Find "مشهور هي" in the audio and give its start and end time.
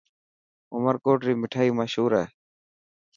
1.79-2.25